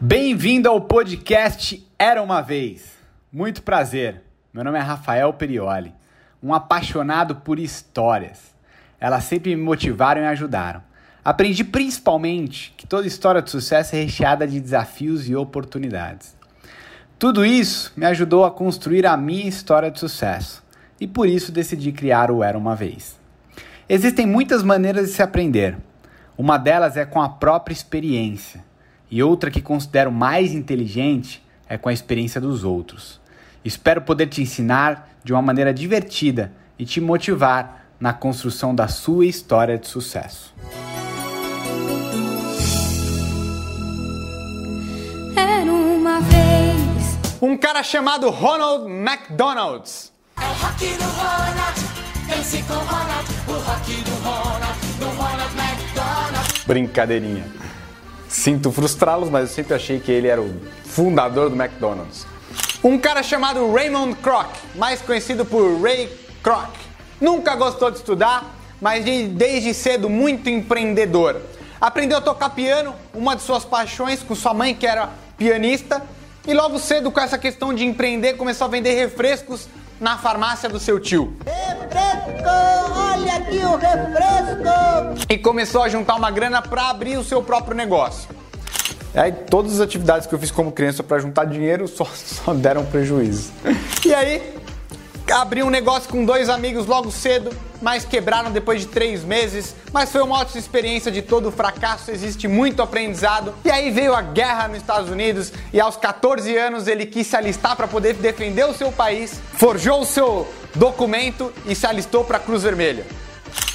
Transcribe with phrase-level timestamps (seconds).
[0.00, 2.92] Bem-vindo ao podcast Era uma Vez.
[3.32, 4.22] Muito prazer.
[4.54, 5.92] Meu nome é Rafael Perioli,
[6.40, 8.54] um apaixonado por histórias.
[9.00, 10.84] Elas sempre me motivaram e ajudaram.
[11.24, 16.36] Aprendi principalmente que toda história de sucesso é recheada de desafios e oportunidades.
[17.18, 20.62] Tudo isso me ajudou a construir a minha história de sucesso
[21.00, 23.18] e por isso decidi criar o Era uma Vez.
[23.88, 25.76] Existem muitas maneiras de se aprender.
[26.36, 28.64] Uma delas é com a própria experiência,
[29.10, 33.20] e outra que considero mais inteligente é com a experiência dos outros.
[33.64, 39.26] Espero poder te ensinar de uma maneira divertida e te motivar na construção da sua
[39.26, 40.54] história de sucesso.
[45.36, 47.18] Era uma vez.
[47.42, 50.12] Um cara chamado Ronald McDonald's.
[50.36, 51.80] É o rock do Ronald,
[52.28, 56.64] dance com Ronald, o rock do Ronald, do Ronald McDonald.
[56.66, 57.67] Brincadeirinha.
[58.28, 62.26] Sinto frustrá-los, mas eu sempre achei que ele era o fundador do McDonald's.
[62.84, 66.08] Um cara chamado Raymond Kroc, mais conhecido por Ray
[66.42, 66.70] Kroc.
[67.20, 71.40] Nunca gostou de estudar, mas de- desde cedo muito empreendedor.
[71.80, 76.02] Aprendeu a tocar piano, uma de suas paixões, com sua mãe que era pianista,
[76.46, 79.68] e logo cedo com essa questão de empreender começou a vender refrescos
[80.00, 81.36] na farmácia do seu tio.
[81.44, 82.48] Refresco!
[82.96, 85.24] Olha aqui o refresco!
[85.28, 88.28] e começou a juntar uma grana para abrir o seu próprio negócio.
[89.14, 92.54] E aí todas as atividades que eu fiz como criança para juntar dinheiro só, só
[92.54, 93.52] deram prejuízo.
[94.04, 94.57] E aí
[95.32, 99.74] abri um negócio com dois amigos logo cedo, mas quebraram depois de três meses.
[99.92, 103.54] Mas foi uma ótima experiência de todo o fracasso, existe muito aprendizado.
[103.64, 107.36] E aí veio a guerra nos Estados Unidos e aos 14 anos ele quis se
[107.36, 112.36] alistar para poder defender o seu país, forjou o seu documento e se alistou para
[112.36, 113.04] a Cruz Vermelha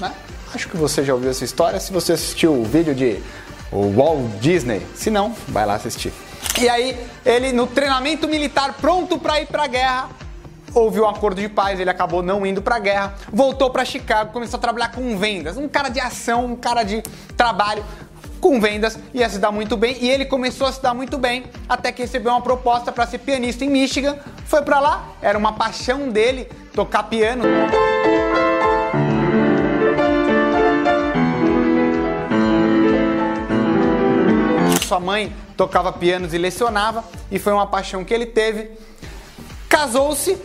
[0.00, 0.12] né?
[0.54, 3.22] Acho que você já ouviu essa história se você assistiu o vídeo de
[3.72, 4.82] Walt Disney.
[4.94, 6.12] Se não, vai lá assistir.
[6.60, 10.10] E aí, ele no treinamento militar pronto para ir para a guerra,
[10.74, 14.32] houve um acordo de paz, ele acabou não indo para a guerra, voltou para Chicago,
[14.32, 17.02] começou a trabalhar com vendas, um cara de ação, um cara de
[17.36, 17.84] trabalho
[18.40, 21.44] com vendas, ia se dar muito bem e ele começou a se dar muito bem
[21.68, 25.52] até que recebeu uma proposta para ser pianista em Michigan, foi para lá, era uma
[25.52, 27.44] paixão dele tocar piano.
[34.86, 38.72] Sua mãe tocava pianos e lecionava, e foi uma paixão que ele teve.
[39.66, 40.36] Casou-se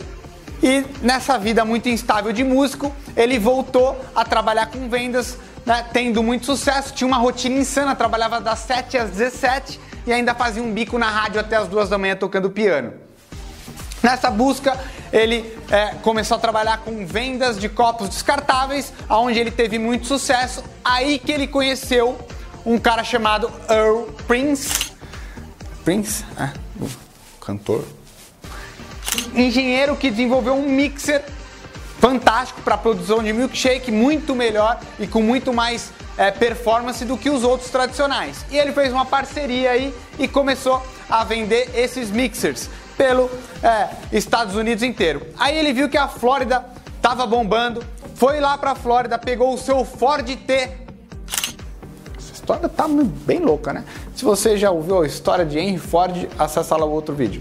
[0.62, 6.22] e nessa vida muito instável de músico, ele voltou a trabalhar com vendas, né, tendo
[6.22, 6.92] muito sucesso.
[6.92, 11.08] Tinha uma rotina insana, trabalhava das 7 às 17 e ainda fazia um bico na
[11.08, 12.92] rádio até as 2 da manhã tocando piano.
[14.02, 14.78] Nessa busca,
[15.12, 20.62] ele é, começou a trabalhar com vendas de copos descartáveis, aonde ele teve muito sucesso.
[20.84, 22.16] Aí que ele conheceu
[22.64, 24.92] um cara chamado Earl Prince.
[25.84, 26.24] Prince?
[26.38, 26.88] É, o
[27.40, 27.84] cantor.
[29.34, 31.24] Engenheiro que desenvolveu um mixer
[31.98, 37.28] fantástico para produção de milkshake, muito melhor e com muito mais é, performance do que
[37.28, 38.44] os outros tradicionais.
[38.50, 43.30] E ele fez uma parceria aí e começou a vender esses mixers pelo
[43.62, 45.26] é, Estados Unidos inteiro.
[45.38, 46.64] Aí ele viu que a Flórida
[47.00, 47.84] tava bombando,
[48.14, 50.52] foi lá para a Flórida, pegou o seu Ford T.
[52.16, 53.84] Essa história tá bem louca, né?
[54.14, 57.40] Se você já ouviu a história de Henry Ford, acessa lá o outro vídeo.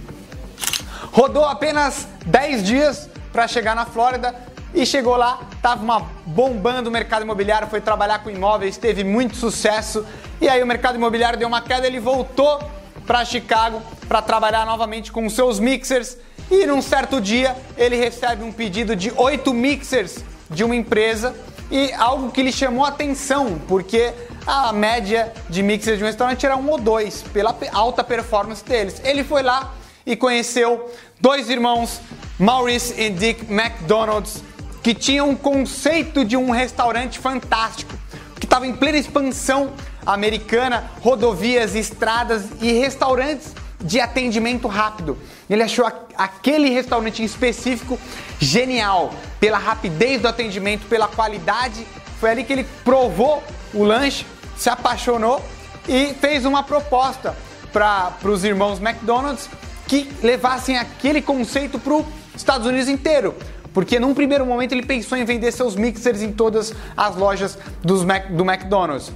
[1.18, 4.36] Rodou apenas 10 dias para chegar na Flórida
[4.72, 9.36] e chegou lá, tava uma bombando o mercado imobiliário, foi trabalhar com imóveis, teve muito
[9.36, 10.06] sucesso.
[10.40, 12.62] E aí o mercado imobiliário deu uma queda, ele voltou
[13.08, 16.18] para Chicago para trabalhar novamente com os seus mixers.
[16.52, 21.34] E num certo dia ele recebe um pedido de 8 mixers de uma empresa
[21.72, 24.14] e algo que lhe chamou a atenção, porque
[24.46, 28.64] a média de mixers de um restaurante era um ou dois, pela pe- alta performance
[28.64, 29.02] deles.
[29.04, 29.74] Ele foi lá
[30.08, 32.00] e conheceu dois irmãos,
[32.40, 34.42] Maurice e Dick McDonald's,
[34.82, 37.94] que tinham um conceito de um restaurante fantástico,
[38.40, 39.74] que estava em plena expansão
[40.06, 45.18] americana, rodovias, estradas e restaurantes de atendimento rápido.
[45.50, 45.86] Ele achou
[46.18, 48.00] aquele restaurante em específico
[48.40, 51.86] genial, pela rapidez do atendimento, pela qualidade.
[52.22, 53.44] Foi ali que ele provou
[53.74, 55.44] o lanche, se apaixonou
[55.86, 57.36] e fez uma proposta
[57.74, 59.50] para os irmãos McDonald's
[59.88, 62.06] que levassem aquele conceito para os
[62.36, 63.34] Estados Unidos inteiro.
[63.74, 67.58] Porque num primeiro momento ele pensou em vender seus mixers em todas as lojas
[68.06, 69.12] Mac- do McDonald's.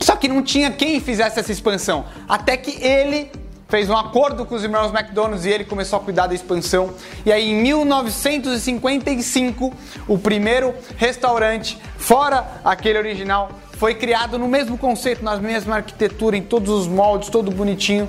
[0.00, 2.04] Só que não tinha quem fizesse essa expansão.
[2.28, 3.30] Até que ele
[3.68, 6.90] fez um acordo com os irmãos McDonald's e ele começou a cuidar da expansão.
[7.24, 9.72] E aí, em 1955,
[10.06, 16.42] o primeiro restaurante, fora aquele original, foi criado no mesmo conceito, na mesma arquitetura, em
[16.42, 18.08] todos os moldes, todo bonitinho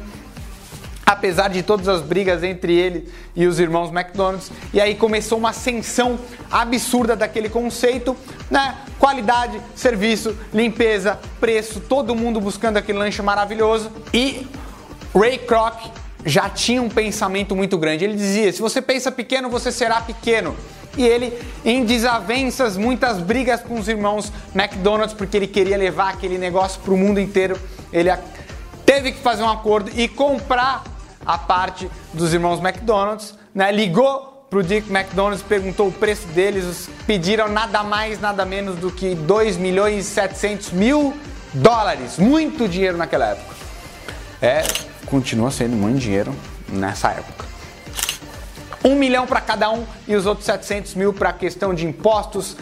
[1.10, 4.52] apesar de todas as brigas entre ele e os irmãos McDonald's.
[4.72, 6.20] E aí começou uma ascensão
[6.52, 8.16] absurda daquele conceito,
[8.50, 8.78] né?
[9.00, 13.92] Qualidade, serviço, limpeza, preço, todo mundo buscando aquele lanche maravilhoso.
[14.14, 14.46] E
[15.16, 15.80] Ray Kroc
[16.24, 18.04] já tinha um pensamento muito grande.
[18.04, 20.56] Ele dizia: se você pensa pequeno, você será pequeno.
[20.96, 21.34] E ele,
[21.66, 26.94] em desavenças, muitas brigas com os irmãos McDonald's, porque ele queria levar aquele negócio para
[26.94, 27.60] o mundo inteiro,
[27.92, 28.12] ele
[28.86, 30.84] teve que fazer um acordo e comprar
[31.30, 33.72] a parte dos irmãos McDonald's, né?
[33.72, 39.14] Ligou pro Dick McDonald's, perguntou o preço deles, pediram nada mais, nada menos do que
[39.14, 41.14] 2 milhões e 700 mil
[41.54, 42.18] dólares.
[42.18, 43.56] Muito dinheiro naquela época.
[44.42, 44.64] É,
[45.06, 46.34] continua sendo muito dinheiro
[46.68, 47.46] nessa época.
[48.84, 52.58] Um milhão para cada um e os outros 700 mil para questão de impostos.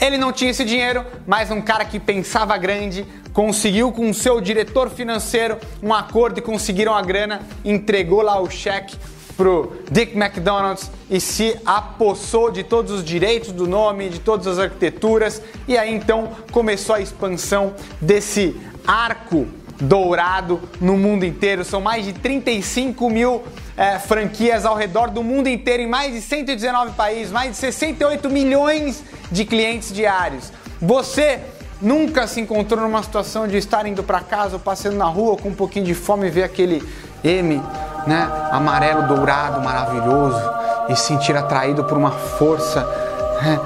[0.00, 4.40] Ele não tinha esse dinheiro, mas um cara que pensava grande, conseguiu com o seu
[4.40, 8.96] diretor financeiro um acordo e conseguiram a grana, entregou lá o cheque
[9.36, 14.58] pro Dick McDonald's e se apossou de todos os direitos do nome, de todas as
[14.58, 19.46] arquiteturas, e aí então começou a expansão desse arco
[19.80, 21.64] dourado no mundo inteiro.
[21.64, 23.42] São mais de 35 mil
[23.76, 28.28] é, franquias ao redor do mundo inteiro, em mais de 119 países, mais de 68
[28.28, 30.52] milhões de clientes diários.
[30.80, 31.40] Você
[31.80, 35.50] nunca se encontrou numa situação de estar indo para casa ou passando na rua com
[35.50, 36.82] um pouquinho de fome e ver aquele
[37.22, 37.62] M,
[38.06, 40.40] né, amarelo dourado maravilhoso
[40.88, 42.80] e sentir atraído por uma força
[43.42, 43.60] né,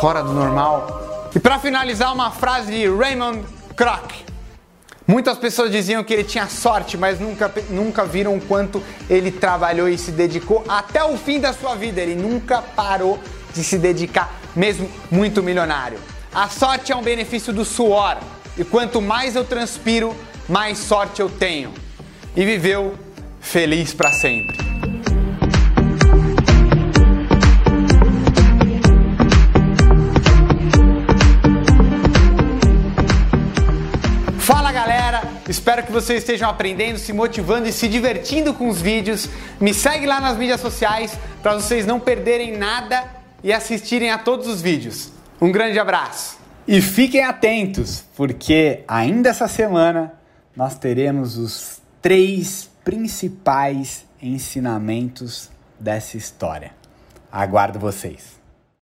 [0.00, 1.30] fora do normal.
[1.34, 3.44] E para finalizar, uma frase de Raymond
[3.76, 4.28] Kroc.
[5.10, 9.88] Muitas pessoas diziam que ele tinha sorte, mas nunca, nunca viram o quanto ele trabalhou
[9.88, 11.98] e se dedicou até o fim da sua vida.
[12.02, 13.18] Ele nunca parou
[13.54, 15.98] de se dedicar, mesmo muito milionário.
[16.30, 18.18] A sorte é um benefício do suor,
[18.58, 20.14] e quanto mais eu transpiro,
[20.46, 21.72] mais sorte eu tenho.
[22.36, 22.94] E viveu
[23.40, 24.67] feliz para sempre.
[35.48, 39.28] Espero que vocês estejam aprendendo, se motivando e se divertindo com os vídeos.
[39.60, 43.04] Me segue lá nas mídias sociais para vocês não perderem nada
[43.42, 45.10] e assistirem a todos os vídeos.
[45.40, 46.38] Um grande abraço.
[46.66, 50.12] E fiquem atentos, porque ainda essa semana
[50.54, 56.72] nós teremos os três principais ensinamentos dessa história.
[57.30, 58.37] Aguardo vocês.